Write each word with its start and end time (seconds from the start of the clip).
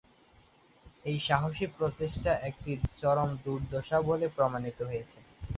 এই 1.05 1.17
সাহসী 1.27 1.65
প্রচেষ্টা 1.77 2.31
একটি 2.49 2.71
"চরম 2.99 3.29
দুর্দশা" 3.43 3.97
বলে 4.09 4.25
প্রমাণিত 4.37 4.79
হয়েছে। 4.89 5.17